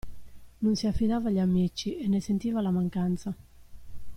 Non 0.63 0.73
si 0.75 0.87
affidava 0.87 1.29
agli 1.29 1.37
amici, 1.37 1.99
e 1.99 2.07
ne 2.07 2.19
sentiva 2.21 2.59
la 2.59 2.71
mancanza. 2.71 3.35